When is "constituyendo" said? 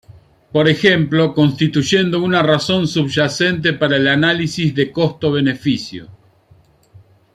1.35-2.23